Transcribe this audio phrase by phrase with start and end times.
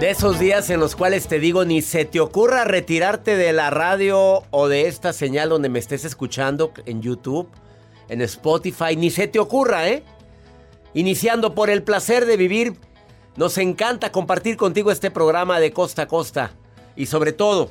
[0.00, 3.68] De esos días en los cuales te digo ni se te ocurra retirarte de la
[3.70, 7.48] radio o de esta señal donde me estés escuchando en YouTube,
[8.08, 10.04] en Spotify, ni se te ocurra, ¿eh?
[10.94, 12.74] Iniciando por el placer de vivir,
[13.34, 16.52] nos encanta compartir contigo este programa de costa a costa
[16.94, 17.68] y sobre todo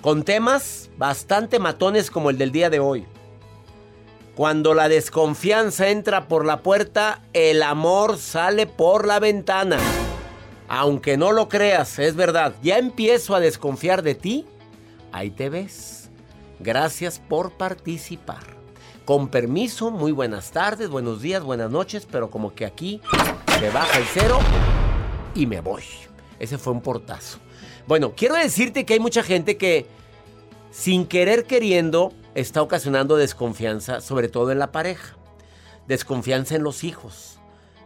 [0.00, 3.06] con temas bastante matones como el del día de hoy.
[4.34, 9.78] Cuando la desconfianza entra por la puerta, el amor sale por la ventana.
[10.68, 12.54] Aunque no lo creas, es verdad.
[12.62, 14.46] Ya empiezo a desconfiar de ti.
[15.12, 16.10] Ahí te ves.
[16.58, 18.56] Gracias por participar.
[19.04, 23.00] Con permiso, muy buenas tardes, buenos días, buenas noches, pero como que aquí
[23.60, 24.40] se baja el cero
[25.34, 25.84] y me voy.
[26.40, 27.38] Ese fue un portazo.
[27.86, 29.86] Bueno, quiero decirte que hay mucha gente que
[30.72, 35.16] sin querer queriendo está ocasionando desconfianza, sobre todo en la pareja.
[35.86, 37.35] Desconfianza en los hijos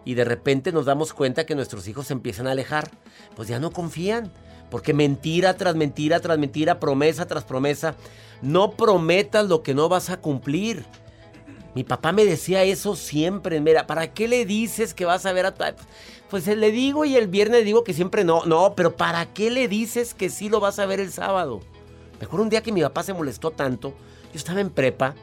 [0.05, 2.91] y de repente nos damos cuenta que nuestros hijos se empiezan a alejar,
[3.37, 4.33] pues ya no confían.
[4.71, 7.97] Porque mentira tras mentira tras mentira, promesa tras promesa,
[8.41, 10.85] no prometas lo que no vas a cumplir.
[11.75, 15.47] Mi papá me decía eso siempre, mira, ¿para qué le dices que vas a ver
[15.47, 15.65] a tu...
[16.29, 19.67] Pues le digo y el viernes digo que siempre no, no, pero ¿para qué le
[19.67, 21.61] dices que sí lo vas a ver el sábado?
[22.21, 23.95] Me acuerdo un día que mi papá se molestó tanto,
[24.33, 25.15] yo estaba en prepa,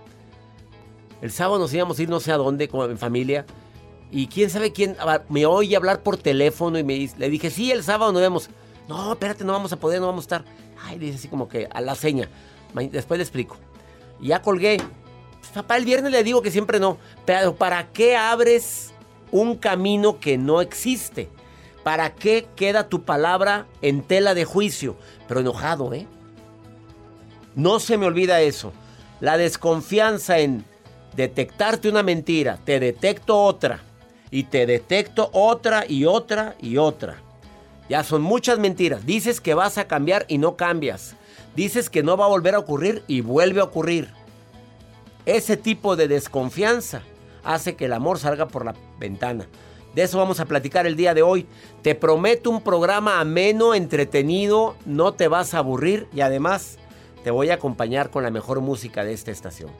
[1.21, 3.45] el sábado nos íbamos a ir no sé a dónde, como en familia,
[4.11, 4.95] y quién sabe quién
[5.29, 8.49] me oye hablar por teléfono y me le dije, sí, el sábado nos vemos.
[8.87, 10.45] No, espérate, no vamos a poder, no vamos a estar.
[10.81, 12.29] Ay, dice así como que a la seña.
[12.73, 13.57] Después le explico.
[14.21, 14.77] Ya colgué.
[15.39, 16.97] Pues, papá, el viernes le digo que siempre no.
[17.25, 18.93] Pero ¿para qué abres
[19.31, 21.29] un camino que no existe?
[21.83, 24.95] ¿Para qué queda tu palabra en tela de juicio?
[25.27, 26.07] Pero enojado, ¿eh?
[27.55, 28.71] No se me olvida eso.
[29.19, 30.63] La desconfianza en
[31.15, 33.81] detectarte una mentira, te detecto otra
[34.31, 37.21] y te detecto otra y otra y otra.
[37.89, 39.05] Ya son muchas mentiras.
[39.05, 41.15] Dices que vas a cambiar y no cambias.
[41.55, 44.09] Dices que no va a volver a ocurrir y vuelve a ocurrir.
[45.25, 47.01] Ese tipo de desconfianza
[47.43, 49.47] hace que el amor salga por la ventana.
[49.95, 51.47] De eso vamos a platicar el día de hoy.
[51.81, 56.77] Te prometo un programa ameno, entretenido, no te vas a aburrir y además
[57.23, 59.71] te voy a acompañar con la mejor música de esta estación.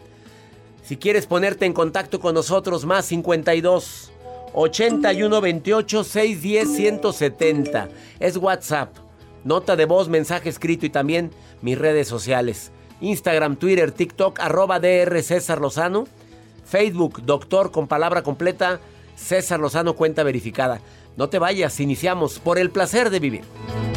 [0.82, 4.12] Si quieres ponerte en contacto con nosotros, más 52
[4.54, 7.90] 81 28 610 170.
[8.20, 8.96] Es WhatsApp.
[9.44, 11.32] Nota de voz, mensaje escrito y también
[11.62, 12.72] mis redes sociales.
[13.02, 16.06] Instagram, Twitter, TikTok, arroba DR César Lozano.
[16.66, 18.82] Facebook, doctor con palabra completa,
[19.16, 20.82] César Lozano, cuenta verificada.
[21.16, 23.97] No te vayas, iniciamos por el placer de vivir.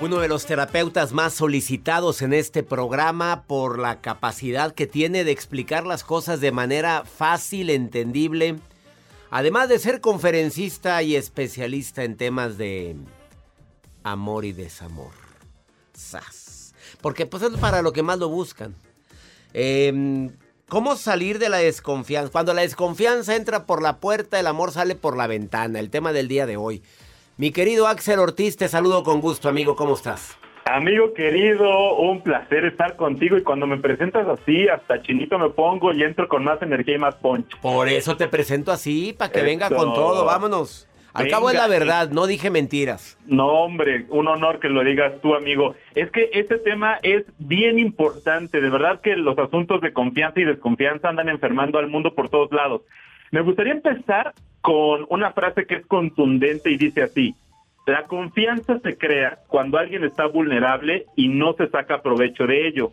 [0.00, 5.30] Uno de los terapeutas más solicitados en este programa por la capacidad que tiene de
[5.30, 8.56] explicar las cosas de manera fácil, entendible,
[9.30, 12.96] además de ser conferencista y especialista en temas de
[14.02, 15.12] amor y desamor.
[15.94, 16.74] ¡Sas!
[17.00, 18.74] Porque pues es para lo que más lo buscan.
[19.52, 20.32] Em,
[20.68, 22.32] ¿Cómo salir de la desconfianza?
[22.32, 25.78] Cuando la desconfianza entra por la puerta, el amor sale por la ventana.
[25.78, 26.82] El tema del día de hoy.
[27.36, 29.74] Mi querido Axel Ortiz, te saludo con gusto, amigo.
[29.74, 30.38] ¿Cómo estás?
[30.66, 35.92] Amigo querido, un placer estar contigo y cuando me presentas así, hasta chinito me pongo
[35.92, 37.58] y entro con más energía y más punch.
[37.60, 40.24] Por eso te presento así, para que venga con todo.
[40.24, 40.88] Vámonos.
[41.12, 43.18] Al cabo es la verdad, no dije mentiras.
[43.26, 45.74] No, hombre, un honor que lo digas tú, amigo.
[45.96, 48.60] Es que este tema es bien importante.
[48.60, 52.52] De verdad que los asuntos de confianza y desconfianza andan enfermando al mundo por todos
[52.52, 52.82] lados.
[53.34, 57.34] Me gustaría empezar con una frase que es contundente y dice así,
[57.84, 62.92] la confianza se crea cuando alguien está vulnerable y no se saca provecho de ello.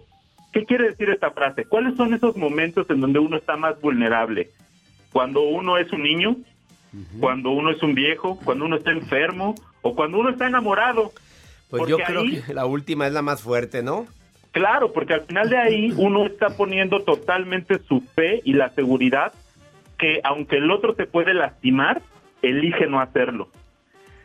[0.51, 1.65] ¿Qué quiere decir esta frase?
[1.65, 4.49] ¿Cuáles son esos momentos en donde uno está más vulnerable?
[5.13, 6.35] Cuando uno es un niño,
[7.19, 9.53] cuando uno es un viejo, cuando uno está enfermo
[9.83, 11.11] o cuando uno está enamorado.
[11.69, 14.07] Pues yo creo que la última es la más fuerte, ¿no?
[14.53, 19.33] Claro, porque al final de ahí uno está poniendo totalmente su fe y la seguridad
[20.01, 22.01] que aunque el otro te puede lastimar,
[22.41, 23.49] elige no hacerlo.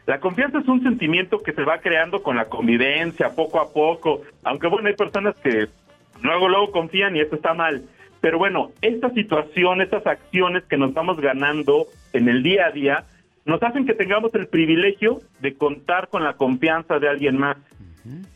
[0.07, 4.23] La confianza es un sentimiento que se va creando con la convivencia, poco a poco,
[4.43, 5.69] aunque bueno, hay personas que
[6.23, 7.83] luego, luego confían y eso está mal.
[8.23, 13.05] Pero bueno, esta situación, estas acciones que nos vamos ganando en el día a día,
[13.45, 17.59] nos hacen que tengamos el privilegio de contar con la confianza de alguien más.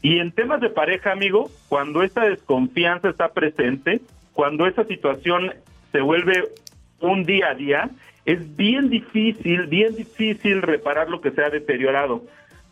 [0.02, 4.00] Y en temas de pareja, amigo, cuando esta desconfianza está presente,
[4.32, 5.52] cuando esa situación
[5.92, 6.48] se vuelve
[7.00, 7.90] un día a día,
[8.24, 12.22] es bien difícil, bien difícil reparar lo que se ha deteriorado.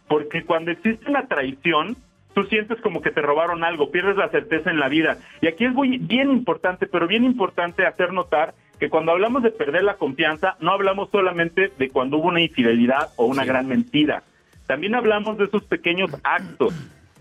[0.06, 1.96] Porque cuando existe una traición,
[2.34, 5.18] tú sientes como que te robaron algo, pierdes la certeza en la vida.
[5.40, 9.50] Y aquí es muy, bien importante, pero bien importante hacer notar que cuando hablamos de
[9.50, 14.22] perder la confianza, no hablamos solamente de cuando hubo una infidelidad o una gran mentira.
[14.66, 16.74] También hablamos de esos pequeños actos,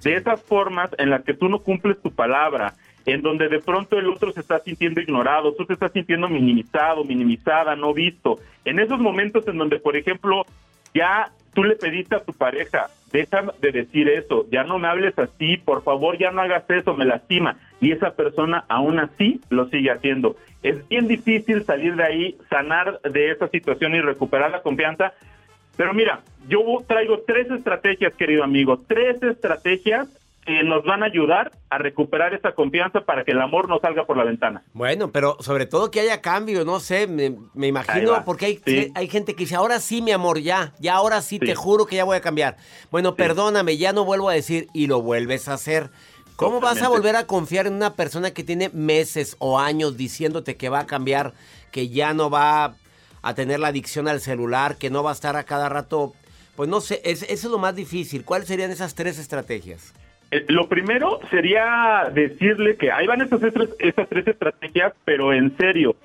[0.03, 2.73] de esas formas en las que tú no cumples tu palabra,
[3.07, 7.05] en donde de pronto el otro se está sintiendo ignorado, tú te estás sintiendo minimizado,
[7.05, 8.39] minimizada, no visto.
[8.65, 10.45] En esos momentos en donde, por ejemplo,
[10.93, 15.17] ya tú le pediste a tu pareja, deja de decir eso, ya no me hables
[15.17, 17.57] así, por favor ya no hagas eso, me lastima.
[17.79, 20.35] Y esa persona aún así lo sigue haciendo.
[20.61, 25.13] Es bien difícil salir de ahí, sanar de esa situación y recuperar la confianza.
[25.77, 30.09] Pero mira, yo traigo tres estrategias, querido amigo, tres estrategias
[30.47, 34.05] que nos van a ayudar a recuperar esa confianza para que el amor no salga
[34.05, 34.63] por la ventana.
[34.71, 39.33] Bueno, pero sobre todo que haya cambio, no sé, me, imagino, porque hay, hay gente
[39.33, 42.15] que dice, ahora sí, mi amor, ya, ya ahora sí, te juro que ya voy
[42.15, 42.55] a cambiar.
[42.89, 45.89] Bueno, perdóname, ya no vuelvo a decir y lo vuelves a hacer.
[46.37, 50.55] ¿Cómo vas a volver a confiar en una persona que tiene meses o años diciéndote
[50.55, 51.33] que va a cambiar,
[51.71, 52.75] que ya no va
[53.21, 56.13] a tener la adicción al celular, que no va a estar a cada rato?
[56.55, 58.23] Pues no sé, eso es lo más difícil.
[58.23, 59.93] ¿Cuáles serían esas tres estrategias?
[60.31, 63.41] Eh, lo primero sería decirle que ahí van estas,
[63.79, 65.95] estas tres estrategias, pero en serio,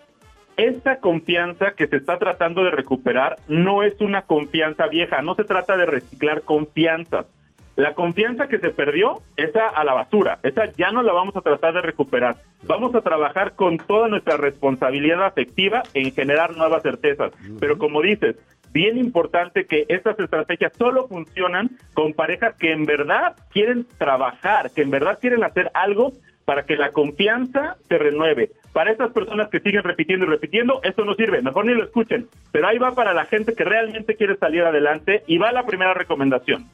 [0.56, 5.44] esta confianza que se está tratando de recuperar no es una confianza vieja, no se
[5.44, 7.26] trata de reciclar confianzas.
[7.74, 11.40] La confianza que se perdió, esa a la basura, esa ya no la vamos a
[11.40, 12.36] tratar de recuperar.
[12.64, 17.32] Vamos a trabajar con toda nuestra responsabilidad afectiva en generar nuevas certezas.
[17.58, 18.36] Pero como dices,
[18.72, 24.82] bien importante que estas estrategias solo funcionan con parejas que en verdad quieren trabajar, que
[24.82, 26.12] en verdad quieren hacer algo
[26.44, 28.50] para que la confianza se renueve.
[28.72, 32.26] Para estas personas que siguen repitiendo y repitiendo, esto no sirve, mejor ni lo escuchen.
[32.50, 35.94] Pero ahí va para la gente que realmente quiere salir adelante y va la primera
[35.94, 36.66] recomendación.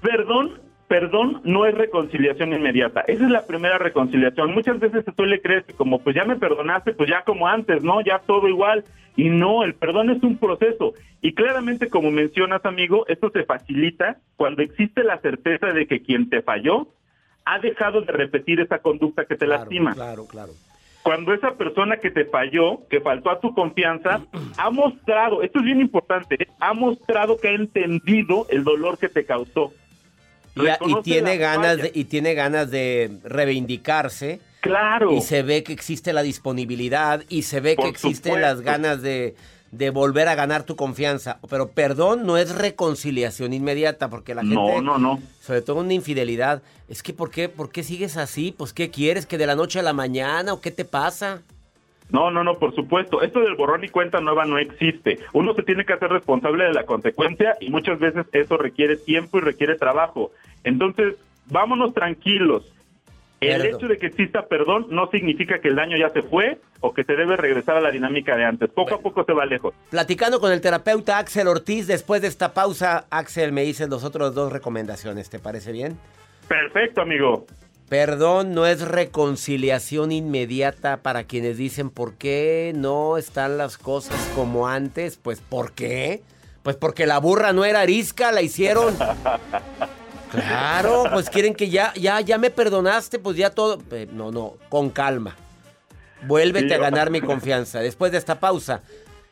[0.00, 0.60] Perdón
[0.92, 3.00] perdón no es reconciliación inmediata.
[3.06, 4.52] Esa es la primera reconciliación.
[4.52, 7.82] Muchas veces tú le crees que como pues ya me perdonaste, pues ya como antes,
[7.82, 8.02] ¿no?
[8.02, 8.84] Ya todo igual.
[9.16, 10.92] Y no, el perdón es un proceso.
[11.22, 16.28] Y claramente, como mencionas, amigo, esto se facilita cuando existe la certeza de que quien
[16.28, 16.88] te falló
[17.46, 19.94] ha dejado de repetir esa conducta que te lastima.
[19.94, 20.52] Claro, claro.
[21.02, 24.20] Cuando esa persona que te falló, que faltó a tu confianza,
[24.58, 29.24] ha mostrado, esto es bien importante, ha mostrado que ha entendido el dolor que te
[29.24, 29.72] causó
[30.54, 34.40] y, tiene ganas de, y tiene ganas de reivindicarse.
[34.60, 35.12] Claro.
[35.12, 39.34] Y se ve que existe la disponibilidad y se ve que existen las ganas de,
[39.92, 41.38] volver a ganar tu confianza.
[41.48, 44.54] Pero perdón no es reconciliación inmediata porque la gente...
[44.54, 45.20] No, no, no.
[45.40, 46.62] Sobre todo una infidelidad.
[46.88, 48.54] Es que ¿por qué, ¿por qué sigues así?
[48.56, 49.26] Pues ¿qué quieres?
[49.26, 51.42] ¿Que de la noche a la mañana o qué te pasa?
[52.10, 53.22] No, no, no, por supuesto.
[53.22, 55.18] Esto del borrón y cuenta nueva no existe.
[55.32, 59.38] Uno se tiene que hacer responsable de la consecuencia y muchas veces eso requiere tiempo
[59.38, 60.30] y requiere trabajo.
[60.64, 61.16] Entonces,
[61.46, 62.70] vámonos tranquilos.
[63.40, 66.94] El hecho de que exista perdón no significa que el daño ya se fue o
[66.94, 68.70] que se debe regresar a la dinámica de antes.
[68.70, 69.74] Poco a poco se va lejos.
[69.90, 74.34] Platicando con el terapeuta Axel Ortiz, después de esta pausa, Axel me dice los otros
[74.34, 75.28] dos recomendaciones.
[75.28, 75.98] ¿Te parece bien?
[76.46, 77.46] Perfecto, amigo.
[77.92, 84.66] Perdón no es reconciliación inmediata para quienes dicen por qué no están las cosas como
[84.66, 85.18] antes.
[85.18, 86.22] Pues ¿por qué?
[86.62, 88.96] Pues porque la burra no era arisca, la hicieron.
[90.30, 93.78] Claro, pues quieren que ya, ya, ya me perdonaste, pues ya todo.
[94.10, 95.36] No, no, con calma.
[96.26, 97.80] Vuélvete a ganar mi confianza.
[97.80, 98.80] Después de esta pausa,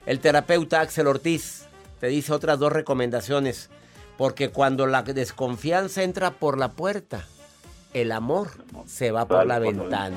[0.04, 1.62] el terapeuta Axel Ortiz
[1.98, 3.70] te dice otras dos recomendaciones.
[4.18, 7.24] Porque cuando la desconfianza entra por la puerta,
[7.92, 8.48] el amor
[8.86, 10.16] se va por la ventana.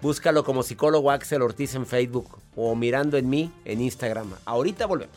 [0.00, 4.32] Búscalo como psicólogo Axel Ortiz en Facebook o mirando en mí en Instagram.
[4.44, 5.16] Ahorita volvemos.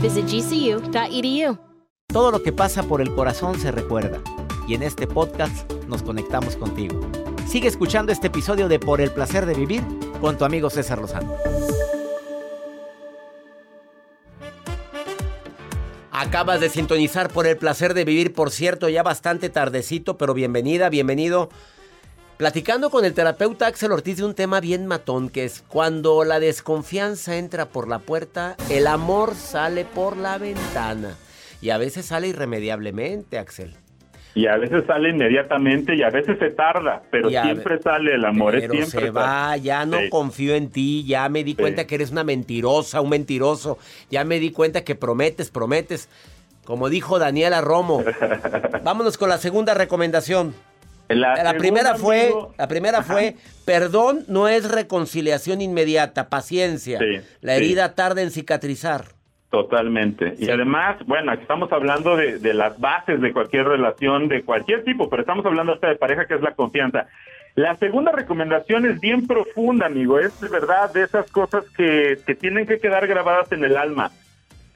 [0.00, 1.58] Visit gcu.edu.
[2.08, 4.20] Todo lo que pasa por el corazón se recuerda.
[4.68, 7.00] Y en este podcast nos conectamos contigo.
[7.48, 9.82] Sigue escuchando este episodio de Por el placer de vivir
[10.20, 11.34] con tu amigo César Lozano.
[16.10, 20.88] Acabas de sintonizar por el placer de vivir, por cierto, ya bastante tardecito, pero bienvenida,
[20.88, 21.48] bienvenido.
[22.36, 26.38] Platicando con el terapeuta Axel Ortiz de un tema bien matón, que es cuando la
[26.38, 31.16] desconfianza entra por la puerta, el amor sale por la ventana.
[31.62, 33.74] Y a veces sale irremediablemente, Axel.
[34.34, 38.24] Y a veces sale inmediatamente y a veces se tarda, pero siempre ve- sale el
[38.26, 38.54] amor.
[38.54, 40.10] es Pero siempre se va, ya no Sí.
[40.10, 41.56] confío en ti, ya me di Sí.
[41.56, 43.78] cuenta que eres una mentirosa, un mentiroso,
[44.10, 46.10] ya me di cuenta que prometes, prometes,
[46.66, 48.04] como dijo Daniela Romo.
[48.84, 50.54] Vámonos con la segunda recomendación.
[51.08, 53.12] La, primera fue, amigo- la primera Ajá.
[53.12, 56.98] fue, perdón no es reconciliación inmediata, paciencia.
[56.98, 57.58] Sí, la sí.
[57.58, 59.04] herida tarda en cicatrizar.
[59.50, 60.34] Totalmente.
[60.38, 64.84] Y además, bueno, aquí estamos hablando de, de las bases de cualquier relación, de cualquier
[64.84, 67.06] tipo, pero estamos hablando hasta de pareja, que es la confianza.
[67.54, 70.18] La segunda recomendación es bien profunda, amigo.
[70.18, 74.10] Es de verdad de esas cosas que, que tienen que quedar grabadas en el alma.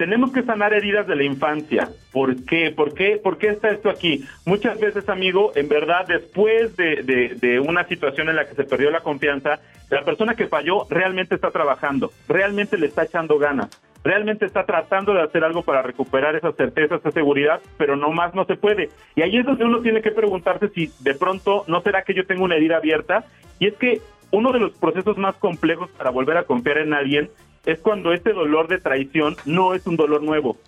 [0.01, 1.91] Tenemos que sanar heridas de la infancia.
[2.11, 2.71] ¿Por qué?
[2.71, 3.21] ¿Por qué?
[3.23, 4.25] ¿Por qué está esto aquí?
[4.47, 9.01] Muchas veces, amigo, en verdad, después de, una situación en la que se perdió la
[9.01, 13.69] confianza, la persona que falló realmente está trabajando, realmente le está echando ganas,
[14.03, 18.35] realmente está tratando de hacer algo para recuperar esa certeza, esa seguridad, pero no más
[18.35, 18.89] no se puede.
[19.17, 22.25] Y ahí es donde uno tiene que preguntarse si de pronto no será que yo
[22.25, 23.27] tengo una herida abierta.
[23.59, 27.29] Y es que uno de los procesos más complejos para volver a confiar en alguien
[27.65, 30.59] es cuando este dolor de traición no es un dolor nuevo.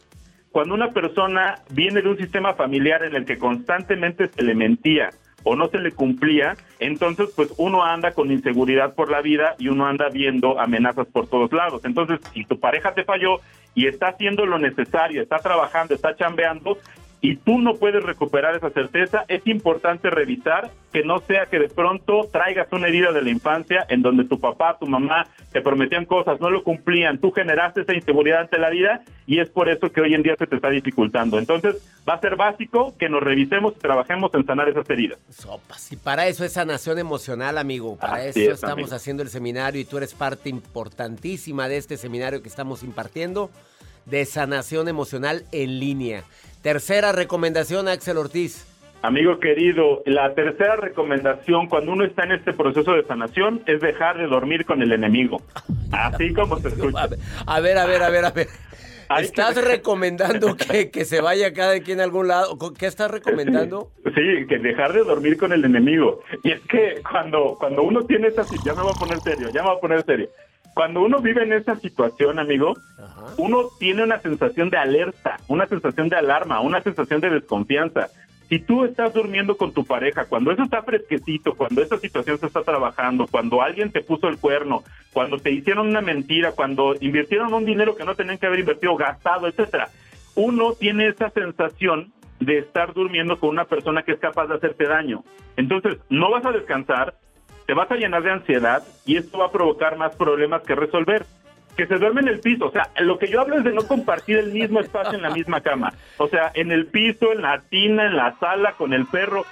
[0.50, 5.10] Cuando una persona viene de un sistema familiar en el que constantemente se le mentía
[5.44, 9.68] o no se le cumplía, entonces pues uno anda con inseguridad por la vida y
[9.68, 11.84] uno anda viendo amenazas por todos lados.
[11.84, 13.40] Entonces, si tu pareja te falló
[13.74, 16.78] y está haciendo lo necesario, está trabajando, está chambeando,
[17.24, 21.68] y tú no puedes recuperar esa certeza, es importante revisar que no sea que de
[21.68, 26.04] pronto traigas una herida de la infancia en donde tu papá, tu mamá te prometían
[26.04, 29.92] cosas, no lo cumplían, tú generaste esa inseguridad ante la vida y es por eso
[29.92, 31.38] que hoy en día se te está dificultando.
[31.38, 31.76] Entonces
[32.06, 35.20] va a ser básico que nos revisemos y trabajemos en sanar esas heridas.
[35.30, 35.92] Sopas.
[35.92, 37.96] Y para eso es sanación emocional, amigo.
[37.96, 38.96] Para Así eso es, estamos amigo.
[38.96, 43.48] haciendo el seminario y tú eres parte importantísima de este seminario que estamos impartiendo
[44.06, 46.24] de sanación emocional en línea.
[46.62, 48.66] Tercera recomendación, Axel Ortiz.
[49.02, 54.16] Amigo querido, la tercera recomendación cuando uno está en este proceso de sanación es dejar
[54.16, 55.42] de dormir con el enemigo.
[55.90, 57.08] Así como se escucha.
[57.46, 58.24] a ver, a ver, a ver.
[58.24, 58.46] a ver.
[59.18, 62.56] ¿Estás que- recomendando que, que se vaya cada quien a algún lado?
[62.78, 63.90] ¿Qué estás recomendando?
[64.14, 66.20] Sí, que dejar de dormir con el enemigo.
[66.44, 69.62] Y es que cuando, cuando uno tiene esa ya me voy a poner serio, ya
[69.62, 70.28] me voy a poner serio.
[70.74, 72.74] Cuando uno vive en esa situación, amigo,
[73.36, 78.08] uno tiene una sensación de alerta, una sensación de alarma, una sensación de desconfianza.
[78.48, 82.46] Si tú estás durmiendo con tu pareja, cuando eso está fresquecito, cuando esa situación se
[82.46, 87.52] está trabajando, cuando alguien te puso el cuerno, cuando te hicieron una mentira, cuando invirtieron
[87.54, 89.88] un dinero que no tenían que haber invertido, gastado, etcétera,
[90.34, 94.86] uno tiene esa sensación de estar durmiendo con una persona que es capaz de hacerte
[94.86, 95.24] daño.
[95.56, 97.14] Entonces, no vas a descansar,
[97.66, 101.26] te vas a llenar de ansiedad y esto va a provocar más problemas que resolver.
[101.76, 102.66] Que se duerme en el piso.
[102.66, 105.30] O sea, lo que yo hablo es de no compartir el mismo espacio en la
[105.30, 105.94] misma cama.
[106.18, 109.46] O sea, en el piso, en la tina, en la sala, con el perro.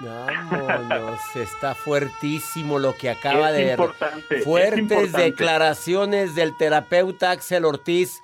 [0.00, 3.70] Vámonos, está fuertísimo lo que acaba Es de...
[3.72, 5.22] importante, es Fuertes importante.
[5.22, 8.20] declaraciones del terapeuta Axel Ortiz.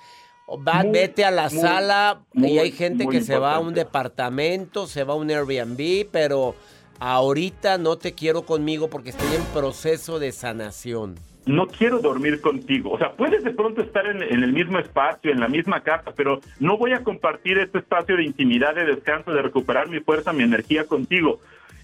[0.49, 3.75] Va, Muy, vete a la muy, sala y hay gente que se va a un
[3.75, 6.55] departamento, se va a un Airbnb, pero
[6.99, 11.15] ahorita no te quiero conmigo porque estoy en proceso de sanación.
[11.45, 12.91] no quiero dormir contigo.
[12.91, 16.41] O sea, puedes de pronto estar en, el mismo espacio, en la misma casa, pero
[16.59, 20.43] no voy a compartir este espacio de intimidad, de descanso, de recuperar mi fuerza, mi
[20.43, 21.39] energía contigo.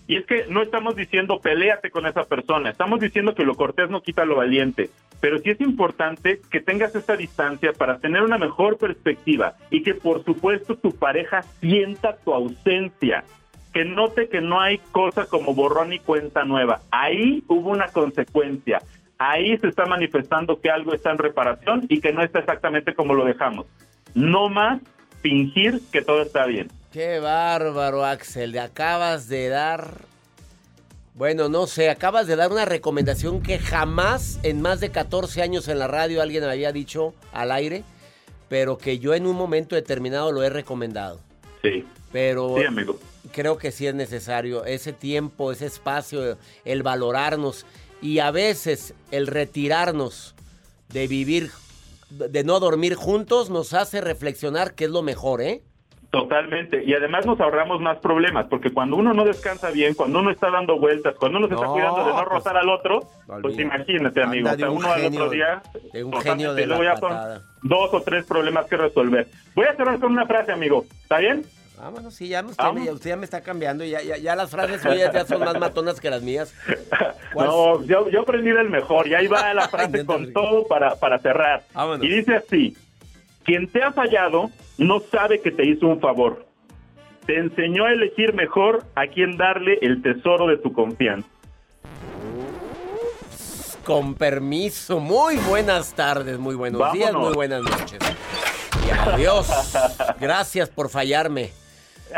[0.07, 3.89] Y es que no estamos diciendo peléate con esa persona, estamos diciendo que lo cortés
[3.89, 4.91] no quita lo valiente.
[5.19, 9.95] Pero sí es importante que tengas esta distancia para tener una mejor perspectiva y que
[9.95, 13.24] por supuesto tu pareja sienta tu ausencia
[13.75, 16.79] que note que no hay cosa como borrón y cuenta nueva.
[16.91, 18.82] Ahí hubo una consecuencia.
[19.17, 23.13] Ahí se está manifestando que algo está en reparación y que no está exactamente como
[23.13, 23.65] lo dejamos.
[24.13, 24.82] No más
[25.22, 26.70] fingir que todo está bien.
[26.94, 28.53] Qué bárbaro, Axel.
[28.53, 29.96] Le acabas de dar.
[31.13, 35.67] Bueno, no sé, acabas de dar una recomendación que jamás en más de 14 años
[35.67, 37.84] en la radio alguien me había dicho al aire,
[38.48, 41.20] pero que yo en un momento determinado lo he recomendado.
[41.62, 41.86] Sí.
[42.13, 42.98] Pero Sí, amigo.
[43.36, 47.65] Creo que sí es necesario ese tiempo, ese espacio, el valorarnos
[48.01, 50.36] y a veces el retirarnos
[50.88, 51.51] de vivir,
[52.10, 55.63] de no dormir juntos, nos hace reflexionar qué es lo mejor, ¿eh?
[56.12, 56.82] Totalmente.
[56.86, 60.50] Y además nos ahorramos más problemas, porque cuando uno no descansa bien, cuando uno está
[60.50, 63.01] dando vueltas, cuando uno se está No, cuidando de no pues, rozar al otro,
[63.42, 64.50] pues imagínate, amigo.
[64.50, 65.62] O sea, uno al genio, otro día.
[65.92, 67.42] de un genio de luego la ya son patada.
[67.64, 69.27] dos o tres problemas que resolver.
[69.55, 70.86] Voy a cerrar con una frase, amigo.
[71.03, 71.44] ¿Está bien?
[71.85, 73.83] Vámonos, sí, ya, me- usted, me, usted ya me está cambiando.
[73.85, 76.51] Ya, ya, ya las frases suyas ya son más matonas que las mías.
[77.35, 79.07] No, yo, yo aprendí del mejor.
[79.07, 81.63] Y ahí va la frase con todo para, para cerrar.
[81.74, 82.03] Vámonos.
[82.05, 82.77] Y dice así:
[83.43, 86.45] Quien te ha fallado no sabe que te hizo un favor.
[87.27, 91.27] Te enseñó a elegir mejor a quién darle el tesoro de tu confianza.
[93.83, 95.00] Con permiso.
[95.01, 98.00] Muy buenas tardes, muy buenos días, muy buenas noches.
[98.87, 99.48] Y adiós.
[100.21, 101.51] Gracias por fallarme.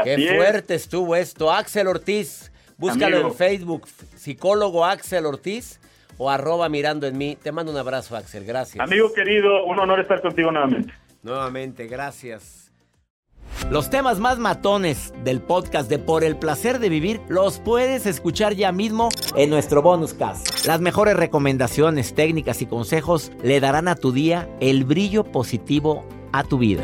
[0.04, 0.36] Qué es.
[0.36, 1.52] fuerte estuvo esto.
[1.52, 2.52] Axel Ortiz.
[2.78, 3.30] Búscalo Amigo.
[3.30, 3.88] en Facebook.
[4.16, 5.80] Psicólogo Axel Ortiz
[6.18, 7.38] o arroba mirando en mí.
[7.42, 8.46] Te mando un abrazo, Axel.
[8.46, 8.80] Gracias.
[8.84, 10.94] Amigo querido, un honor estar contigo nuevamente.
[11.24, 12.72] Nuevamente, gracias.
[13.72, 18.54] Los temas más matones del podcast de Por el placer de vivir los puedes escuchar
[18.54, 20.66] ya mismo en nuestro bonus cast.
[20.66, 26.44] Las mejores recomendaciones, técnicas y consejos le darán a tu día el brillo positivo a
[26.44, 26.84] tu vida.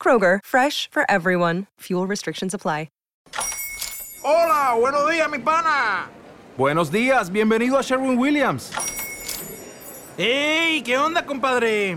[0.00, 1.66] Kroger, fresh for everyone.
[1.80, 2.88] Fuel restrictions apply.
[4.24, 6.08] Hola, buenos días, mi pana.
[6.58, 8.72] Buenos días, bienvenido a Sherwin Williams.
[10.18, 10.82] ¡Ey!
[10.82, 11.96] ¿Qué onda, compadre?